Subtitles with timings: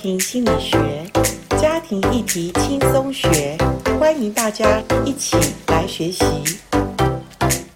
[0.00, 0.78] 庭心理学，
[1.60, 3.58] 家庭议题轻松学，
[3.98, 5.36] 欢迎大家一起
[5.66, 6.24] 来学习。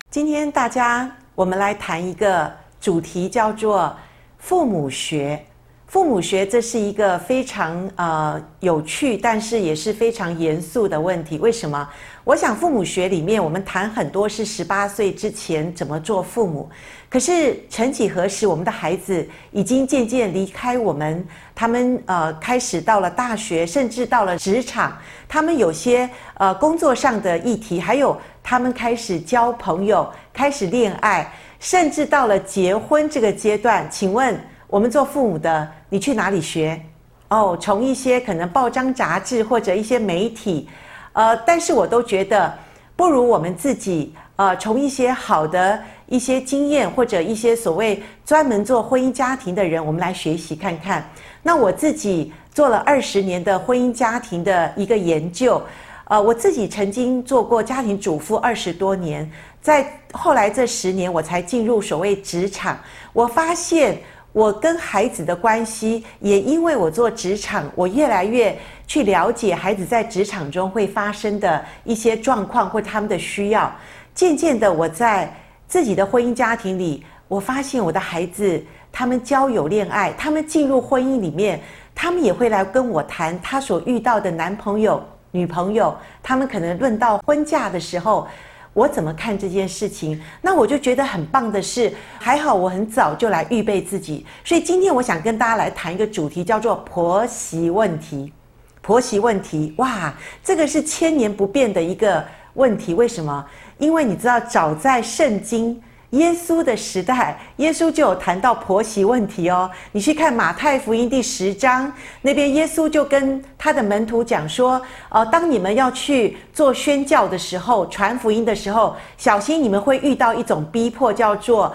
[0.09, 2.49] 今天大家，我们来谈一个
[2.81, 3.93] 主题，叫做
[4.39, 5.45] 父母学。
[5.93, 11.37] 父母学这是一个非常呃有趣，但是也是非常严肃的问题。
[11.37, 11.87] 为什么？
[12.25, 16.67] 我想父母学里面，我们谈很多是十八岁之前怎么做父母。
[17.11, 21.23] 可是曾几何时，我们的孩子已经渐渐离开我们，
[21.55, 24.97] 他们呃开始到了大学，甚至到了职场，
[25.29, 33.87] 他们有些呃工作上的议题，还有他们开始交朋友，开始恋爱，甚至到了结婚这个阶段。
[33.91, 34.35] 请问
[34.73, 36.81] 我们做父母的，你去哪里学？
[37.29, 40.67] 哦，从一些可能报章杂志或者一些媒体，
[41.13, 42.51] 呃，但是我都觉得
[42.97, 51.07] 不如我们自己，呃，从一些好的一些经验或者一些所谓专门做婚姻家庭的人，我们来学习看看。
[51.43, 55.63] 那我自己做了二十年的婚姻家庭的一个研究，
[56.05, 62.79] 呃，我自己曾经做过家庭主妇二十多年，在后来这十年我才进入所谓职场，
[63.13, 64.01] 我发现。
[64.33, 73.71] 我跟孩子的关系，也因为我做职场，我越来越去了解孩子在职场中会发生的一些状况或他们的需要。
[74.15, 75.31] 渐渐的，我在
[75.69, 81.61] 自己的婚姻家庭里，我发现我的孩子，他们交友恋爱，他们进入婚姻里面，
[81.95, 88.27] 他们也会来跟我谈他所遇到的男朋友、女朋友，他们可能论到婚嫁的时候。
[88.75, 90.21] 我怎么看这件事情？
[90.41, 94.25] 那我就觉得很棒的是，还好我很早就来预备自己。
[94.45, 98.33] 所以今天我想跟大家来谈一个主题，叫做婆媳问题。
[98.81, 100.13] 婆媳问题，哇，
[100.43, 102.95] 这个是千年不变的一个问题。
[102.95, 103.45] 为什么？
[103.79, 105.81] 因为你知道，早在圣经。
[106.13, 109.71] 耶稣的时代，耶稣就有谈到婆媳问题哦。
[109.93, 121.75] 你去看马太福音第十章那边，耶稣就跟他的门徒讲说：“呃，当你们要去做宣教的时候，传福音的时候，小心你们会遇到一种逼迫，叫做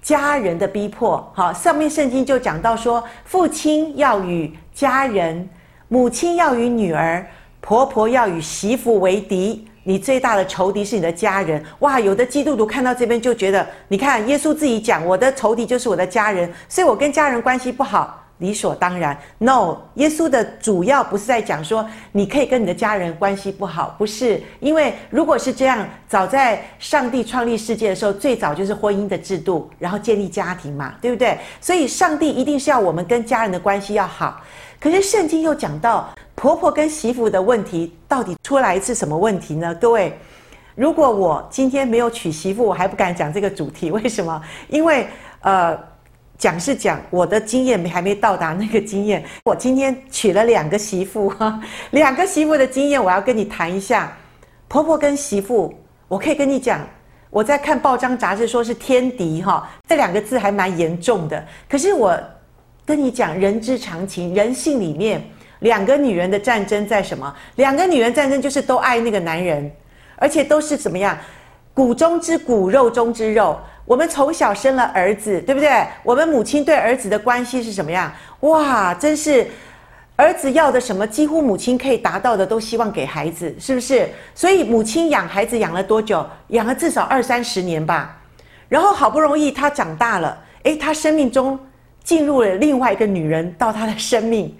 [0.00, 1.30] 家人的逼迫。
[1.34, 5.46] 好，上面圣经就讲到说，父亲要与家人，
[5.88, 7.26] 母亲要与女儿，
[7.60, 12.00] 婆婆要与媳妇为敌。”你最大的仇敌是你的家人，哇！
[12.00, 19.16] 有的基督徒看到这边就觉得，你看耶稣自己讲，我的仇敌就是我的家人，所以我跟家人关系不好，理所当然。
[19.38, 31.38] No，耶稣的主要不是在讲说你可以跟你的家人关系不好，不是，因为如果是这样，早在上帝创立世界的时候，最早就是婚姻的制度，然后建立家庭嘛，对不对？
[31.60, 34.42] 所以上帝一定是要我们跟家人的关系要好。
[34.80, 36.12] 可是圣经又讲到。
[36.36, 39.74] 婆婆跟媳妇的问题到底出来是什么问题呢？
[39.80, 40.16] 各位，
[40.74, 43.90] 如果我今天没有娶媳妇，我还不敢讲这个主题。
[43.90, 44.40] 为什么？
[44.68, 45.08] 因为
[45.40, 45.76] 呃，
[46.36, 49.24] 讲是讲，我的经验还没到达那个经验。
[49.44, 51.58] 我今天娶了两个媳妇，哈，
[51.92, 54.14] 两个媳妇的经验，我要跟你谈一下。
[54.68, 55.74] 婆婆跟媳妇，
[56.06, 56.86] 我可以跟你讲，
[57.30, 61.42] 我在看报章杂志说是天敌，哈，这两个字还蛮严重的。
[61.66, 62.14] 可是我
[62.84, 65.26] 跟你讲，人之常情，人性里面。
[65.60, 67.34] 两个女人的战争在什么？
[67.56, 69.70] 两个女人战争就是都爱那个男人，
[70.16, 71.16] 而且都是怎么样？
[71.72, 73.58] 骨中之骨，肉中之肉。
[73.84, 75.86] 我们从小生了儿子，对不对？
[76.02, 78.10] 我们母亲对儿子的关系是什么样？
[78.40, 79.46] 哇，真是
[80.16, 84.08] 儿子要的什么，几乎母亲可以达到的都希望给孩子，是不是？
[84.34, 86.26] 所以母亲养孩子养了多久？
[86.48, 88.20] 养了至少二三十年吧。
[88.68, 91.56] 然后好不容易他长大了，诶，他生命中
[92.02, 94.52] 进入了另外一个女人到他的生命。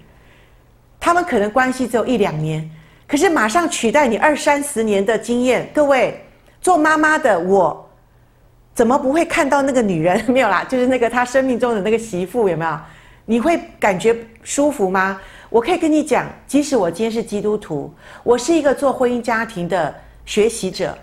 [0.99, 2.69] 他们可能关系只有一两年，
[3.07, 5.71] 可是马上取代你二三十年的经验。
[5.73, 6.21] 各位
[6.61, 7.89] 做妈妈的我，
[8.75, 10.25] 怎么不会看到那个女人？
[10.31, 12.79] 没有啦，就是那个他生命中的那个媳妇，有没有？
[13.25, 15.21] 你会感觉舒服吗？
[15.49, 17.93] 我可以跟你讲，即使我今天是基督徒，
[18.25, 20.97] 我是一个做婚姻家庭的学习者，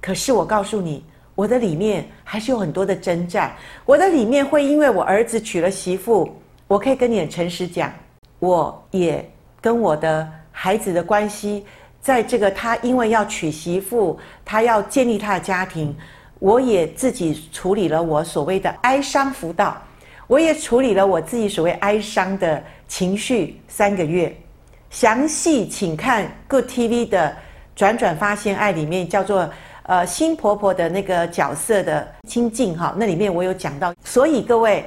[0.00, 3.54] 可是我告诉你，我的里面还是有很多的征战。
[3.84, 7.92] 我的里面会因为我儿子娶了媳妇，我可以跟你很诚实讲，
[8.40, 9.28] 我也。
[9.64, 11.64] 跟我的孩子的关系，
[11.98, 15.96] 在这个他因为要娶媳妇，他要建立他的家庭，
[16.38, 19.74] 我也自己处理了我所谓的哀伤辅导，
[20.26, 24.36] 我也处理了我自己所谓哀伤的情绪三个月。
[24.90, 27.34] 详细请看 Good TV 的
[27.74, 29.48] 转转发现爱里面叫做
[29.84, 33.94] 呃新婆婆的那个角色的亲近哈，那里面我有讲到。
[34.04, 34.84] 所以各位，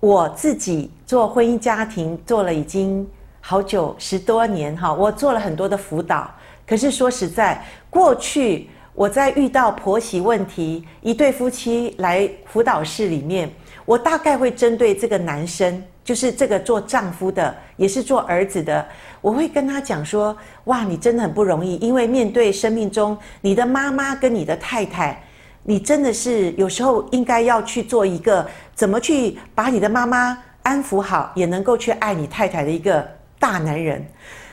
[0.00, 3.08] 我自己做婚姻家庭做了已经。
[3.44, 6.30] 好久十多年哈，我做了很多的辅导。
[6.64, 13.50] 可是说实在，过去我在遇到婆媳问题，一对夫妻来辅导室里面，
[13.84, 18.86] 我大概会针对这个男生，就是这个做丈夫的，也是做儿子的，
[19.20, 20.34] 我会跟他讲说：
[20.64, 25.20] 哇，你真的很不容易，因为面对生命中你的妈妈跟你的太太，
[25.64, 33.06] 你真的是有时候应该要去做一个怎么去把你的妈妈安抚好，也能够去爱你太太的一个
[33.42, 34.06] 大男人。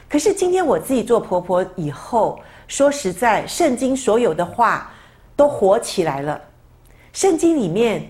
[0.10, 4.92] 可是今天我自己做婆婆以后，说实在，圣经所有的话
[5.36, 6.42] 都活起来了。
[7.14, 8.02] 圣经里面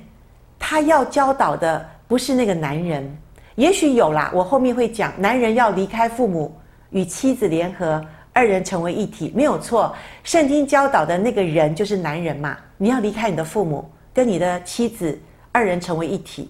[0.58, 3.18] 他要教导的不是那个男人。
[3.56, 6.58] 也许有啦，我后面会讲，男人要离开父母，
[6.92, 8.02] 与妻子联合，
[8.32, 9.94] 二人成为一体，没有错。
[10.24, 13.84] 圣经教导的那个人就是男人嘛，你要离开你的父母，
[14.14, 15.20] 跟你的妻子
[15.52, 16.50] 二人成为一体。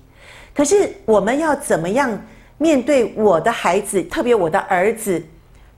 [0.54, 2.16] 可是我们要怎么样
[2.60, 5.20] 面对我的孩子，特别我的儿子，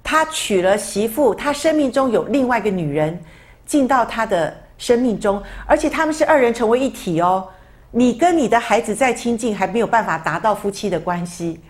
[0.04, 3.18] 他娶了媳妇，他生命中有另外一个女人
[3.66, 7.48] 进到他的生命中，而且他们是二人成为一体哦。
[7.92, 11.62] 你跟你的孩子再亲近，还没有办法达到夫妻的关系。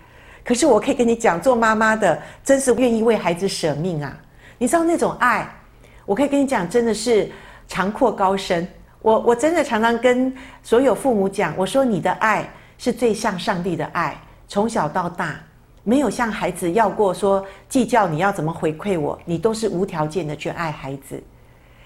[0.44, 4.18] 可是我可以跟你讲，做妈妈的真是愿意为孩子舍命啊！
[4.58, 5.48] 你知道那种爱，
[6.06, 7.30] 我可以跟你讲，真的是
[7.68, 8.68] 长阔高深。
[9.02, 12.48] 我我真的常常跟所有父母讲，我说你的爱
[12.78, 14.16] 是最像上帝的爱，
[14.52, 15.42] 从小到大
[15.82, 21.24] 没有向孩子要过说计较你要怎么回馈我，你都是无条件的去爱孩子。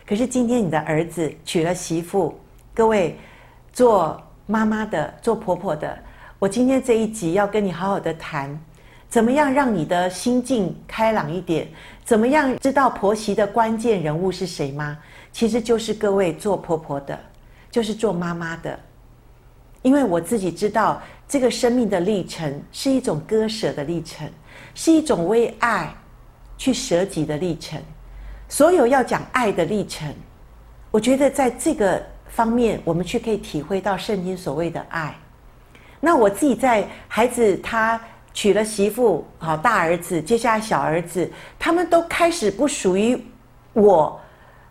[0.03, 2.35] 可是今天你的儿子娶了媳妇，
[2.73, 3.15] 各位
[3.71, 4.19] 做。
[4.47, 5.97] 妈妈的，做婆婆的，
[6.37, 8.55] 我今天这一集要跟你好好的谈，
[9.09, 11.67] 怎么样让你的心境开朗一点？
[12.03, 14.99] 怎么样知道婆媳的关键人物是谁吗？
[15.31, 17.19] 其实就是各位做婆婆的，
[17.71, 18.79] 就是做妈妈的。
[19.85, 24.27] 因为我自己知道，这个生命的历程是一种割舍的历程，
[24.73, 25.93] 是一种为爱
[26.57, 27.79] 去舍己的历程。
[28.49, 30.11] 所有要讲爱的历程，
[30.89, 32.03] 我觉得在这个。
[32.27, 35.15] 方面，我们去可以体会到圣经所谓的爱。
[36.01, 37.97] 那我自己在孩子他
[38.33, 43.17] 娶了媳妇，好，大儿子，接下来小儿子，他们都开始不属于
[43.71, 44.19] 我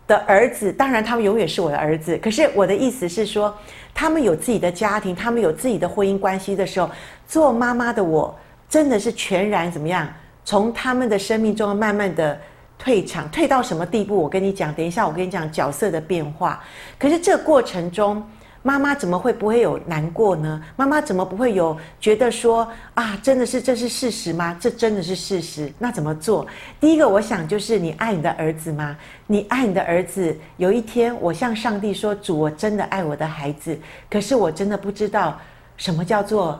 [0.07, 0.71] 的儿子。
[0.71, 2.17] 当然，他们永远是我的儿子。
[2.17, 3.55] 可是我的意思是说，
[3.93, 6.89] 他们有自己的家庭，他们有自己的婚姻关系的时候，
[7.27, 8.37] 做妈妈的我
[8.69, 10.07] 真的是全然怎么样？
[10.43, 12.39] 从他们的生命中慢慢的。
[12.77, 14.21] 退场，退到什么地步？
[14.21, 16.61] 我跟你讲，等一下我跟你讲角色的变化。
[16.99, 18.21] 可是这过程中，
[18.65, 20.59] 妈妈怎么会不会有难过呢？
[20.75, 24.57] 妈妈怎么不会有觉得说啊，真的是这是事实吗？
[24.59, 25.71] 这真的是事实。
[25.77, 26.47] 那怎么做？
[26.79, 28.97] 第一个，我想就是你爱你的儿子吗？
[29.27, 30.35] 你爱你的儿子。
[30.57, 33.79] 有一天，我向上帝说：“主，我真的爱我的孩子，
[34.09, 35.39] 可是我真的不知道
[35.77, 36.59] 什么叫做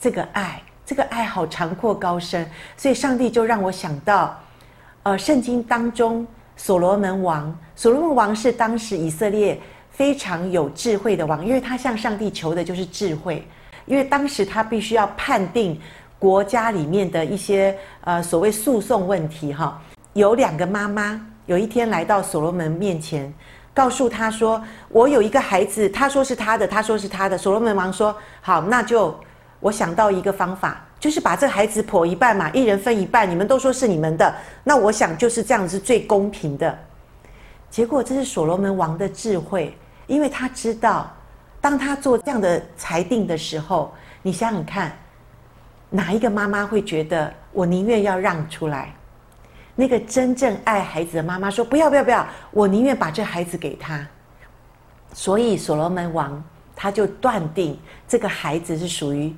[0.00, 0.60] 这个爱。
[0.84, 2.44] 这个爱好长阔高深，
[2.76, 4.36] 所以上帝就让我想到。”
[5.04, 6.26] 呃，圣经当中，
[6.56, 9.60] 所罗门王，所罗门王是当时以色列
[9.94, 13.46] 非常有智慧的王，因为他向上帝求的就是智慧，
[13.86, 15.80] 因为当时他必须要判定
[16.18, 19.80] 国家里面的一些呃所谓诉讼问题哈。
[20.14, 23.32] 有两个妈妈有一天来到所罗门面前，
[23.72, 29.18] 告诉他说：“我有一个孩子，他说是他的，他说是他的。”所罗门王说：“好，那就
[29.60, 33.30] 我想到一个方法。”就是把这孩子剖一半嘛，一人分一半。
[33.30, 36.78] 你们都说是你们的，那我想就是这样子最公平的。
[37.68, 39.76] 结果这是所罗门王的智慧，
[40.06, 41.10] 因为他知道，
[41.60, 43.92] 当他做这样的裁定的时候，
[44.22, 44.96] 你想想看，
[45.90, 48.94] 哪一个妈妈会觉得我宁愿要让出来？
[49.74, 54.06] 那个真正爱孩子的妈妈说：“不要不要不要，我宁愿把这孩子给他。”
[55.12, 56.42] 所以所罗门王
[56.74, 59.34] 他就断定这个孩子是属于。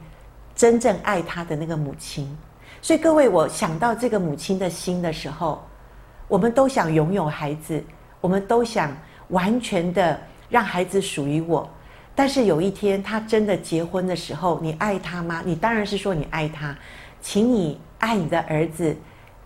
[0.55, 2.35] 真正爱他的那个母亲，
[2.81, 5.63] 所以各位，我想到这个母亲的心的时候，
[6.29, 7.85] 我们都想拥有孩子，
[8.23, 8.91] 我们都想
[9.29, 11.69] 完全的让孩子属于我。
[12.15, 15.43] 但是有一天他真的结婚的时候，你爱他吗？
[15.45, 16.77] 你当然是说你爱他，
[17.21, 18.97] 请你爱你的儿子，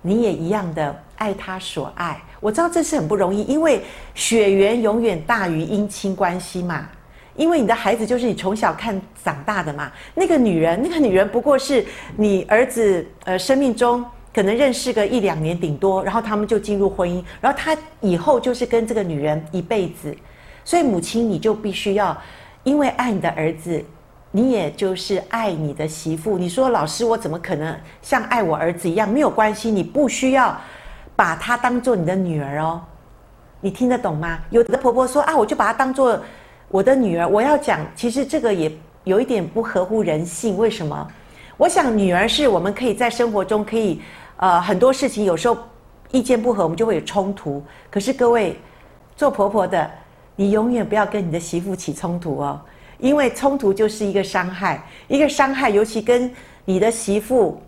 [0.03, 2.21] 你也一样的爱他所爱。
[2.39, 3.83] 我知道这是很不容易，因为
[4.15, 6.89] 血缘永远大于姻亲关系嘛。
[7.37, 11.85] 因为你的孩子就是你从小看长大的嘛，那个女人，那个女人不过是
[12.17, 14.05] 你儿子呃生命中
[14.35, 20.15] 可能认识个一两年顶多，然后他们就进入婚姻，然后他以后就是跟这个女人一辈子，
[20.71, 22.17] 所以母亲你就必须要，
[22.63, 23.85] 因为爱你的儿子，
[24.31, 26.39] 你也就是爱你的媳妇。
[26.39, 29.09] 你说老师，我怎么可能像爱我儿子一样？
[29.11, 30.57] 没有关系，你不需要
[31.17, 32.81] 把她当做你的女儿哦，
[33.61, 34.39] 你听得懂吗？
[34.51, 36.17] 有的婆婆说啊，我就把她当做。
[36.69, 38.71] 我的女儿，我要讲，其实这个也
[39.03, 40.57] 有一点不合乎人性。
[40.57, 41.09] 为什么？
[41.57, 44.01] 我想女儿是我们可以在生活中可以，
[44.37, 45.59] 呃，很多事情有时候
[46.13, 47.61] 意见不合，我们就会有冲突。
[47.91, 48.57] 可是各位
[49.17, 49.91] 做婆婆的，
[50.41, 52.59] 你永远不要跟你的媳妇起冲突哦，
[52.97, 56.33] 因为冲突就是一个伤害，一个伤害，尤其跟
[56.65, 57.61] 你的媳妇，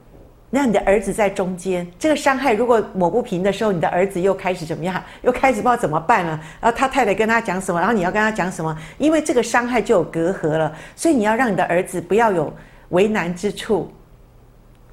[0.50, 5.04] 让你的儿子在中间，这个伤害如果抹不平的时候，你的儿子又开始怎么样？
[5.20, 6.40] 又开始不知道怎么办了。
[6.62, 8.74] 然后他太太跟他讲什么，然后你要跟他讲什么？
[8.96, 12.50] 因为这个伤害就有隔阂了，所以你要让你的儿子不要有
[12.88, 13.92] 为难之处。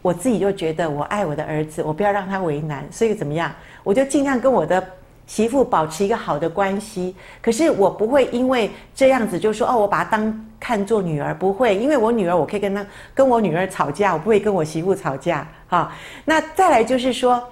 [0.01, 3.49] 我自己就觉得我爱我的儿子，我不要让他为难，所以怎么样？
[3.85, 4.85] 我就尽量跟我的。
[5.29, 12.83] 媳妇保持一个好的关系，可是我不会因为这样子就说哦，我把她当看作女儿，不会，因为我女儿我可以跟她
[13.13, 15.47] 跟我女儿吵架，我不会跟我媳妇吵架。
[15.67, 15.91] 好，
[16.25, 17.43] 那再来就是说，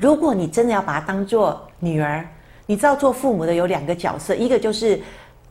[0.00, 2.26] 如果你真的要把她当作女儿，
[2.66, 5.00] 你知道做父母的有两个角色，一个就是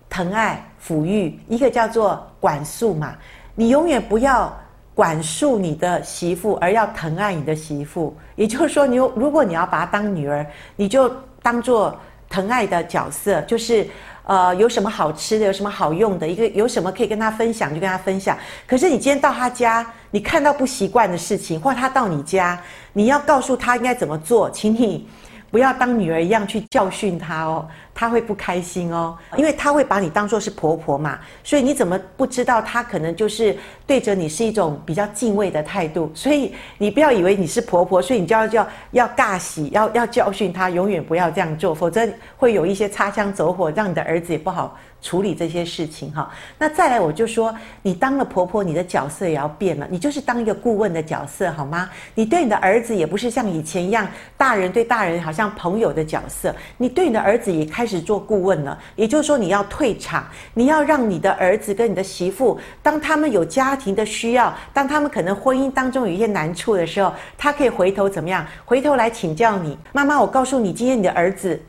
[0.10, 3.16] 疼爱抚育，一个叫做管束嘛。
[3.56, 4.54] 你永远不要
[4.94, 8.14] 管束你的媳妇，而要疼爱你的媳妇。
[8.36, 11.10] 也就是说，你如果你要把她当女儿，你就。
[11.42, 11.98] 当做
[12.30, 13.88] 疼爱的角色，就是，
[14.24, 18.38] 呃，有什么好吃的，有什么好用的，一个有什么可以跟他分享，就跟他分享。
[18.68, 22.62] 可是你今天到他家，你看到不习惯的事情，或他到你家，
[22.94, 25.08] 你要告诉他应该怎么做，请你。
[25.52, 27.68] 不要当女儿一样去教训他哦，
[28.00, 33.54] 她会不开心哦，因为她会把你当做是婆婆嘛，所以你怎么不知道她可能就是
[33.86, 51.90] 对着你是一种比较敬畏的态度，所以你不要以为你是婆婆，所以你就要叫要尬喜，要要教训她，永远不要这样做，否则会有一些擦枪走火，让你的儿子也不好处理这些事情哈，那再来我就说，你当了婆婆，你的角色也要变了，你就是当一个顾问的角色好吗？
[52.16, 58.78] 你对你的儿子也不是像以前一样，大人对大人好像朋友的角色，你对你的儿子也开始做顾问了。
[58.96, 68.46] 也就是说，你要退场，你要让你的儿子跟你的媳妇，当他们有家庭的需要，当他们可能婚姻当中有一些难处的时候，他可以回头怎么样？
[68.66, 71.60] 回头来请教你，妈妈，我告诉你，今天你的儿子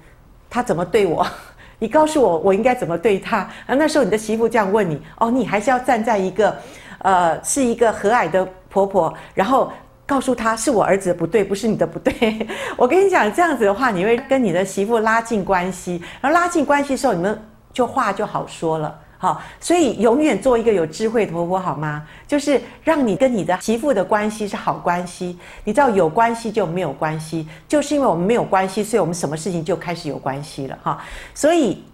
[0.50, 1.26] 他怎么对我？
[1.82, 3.48] 你告诉我，我应该怎么对他？
[3.64, 6.54] 而那时候你的媳妇这样问你，哦，你还是要站在一个，
[6.98, 9.72] 呃，是一个和蔼的婆婆，然后
[10.10, 12.44] 告诉他是我儿子的不对，不是你的不对。
[12.76, 17.40] 我跟你讲，这样子的话，你会跟你的媳妇拉近关系，然后拉近关系的时候，你们
[17.72, 18.98] 就话就好说了。
[19.18, 22.02] 好，所以永远做一个有智慧的婆婆，好吗？
[22.26, 25.38] 就是让你跟你的媳妇的关系是好关系。
[25.62, 31.04] 你知道有关系就没有关系，就是因为我们没有关系，所以我们什么事情就开始有关系了哈。
[31.34, 31.84] 所以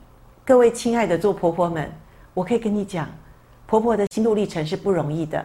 [0.42, 1.92] 各位亲爱的做婆婆们，
[2.32, 3.06] 我可以跟你讲，
[3.66, 5.44] 婆婆的心路历程是不容易的，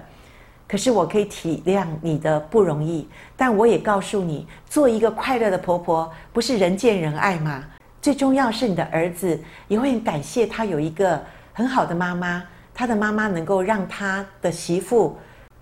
[0.71, 7.65] 可是我可以体谅你的不容易，但我也告诉你，做一个快乐的婆婆不是人见人爱吗？
[8.01, 9.37] 最重要是你的儿子
[9.67, 11.21] 也会很感谢他有一个。
[11.53, 12.41] 很好的妈妈，
[12.73, 15.17] 他的妈妈能够让他的媳妇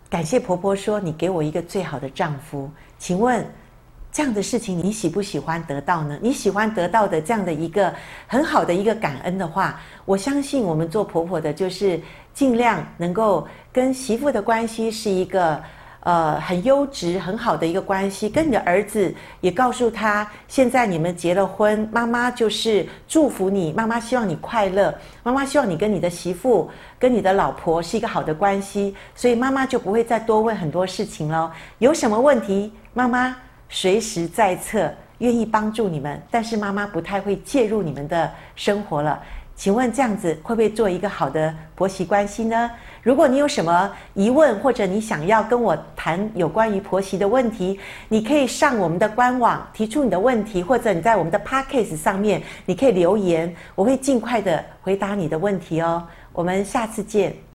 [0.08, 3.44] 感谢婆婆说：“你给我一个最好的丈夫。”请问
[4.12, 6.20] 这样的事情你喜不喜欢得到呢？
[6.22, 7.92] 你喜欢得到的这样的一个
[8.28, 12.00] 很好的一个感恩的话，我相信我们做婆婆的，就是
[12.40, 15.62] 尽量能够跟媳妇的关系是一个。
[16.02, 31.52] 呃，很优质、很好的一个关系，跟你的儿子也告诉他，现在你们结了婚，妈妈就是祝福你，妈妈希望你快乐，妈妈希望你跟你的媳妇、跟你的老婆是一个好的关系，所以妈妈就不会再多问很多事情了。
[31.80, 33.36] 有什么问题，妈妈
[33.68, 39.22] 随时在侧，愿意帮助你们，但是妈妈不太会介入你们的生活了。
[39.60, 42.72] 请问这样子会不会做一个好的婆媳关系呢？
[43.04, 56.08] 如果你有什么疑问，或者你想要跟我谈有关于婆媳的问题，你可以上我们的官网提出你的问题，或者你在我们的 Podcast 上面你可以留言，我会尽快的回答你的问题哦。
[56.32, 57.49] 我们下次见。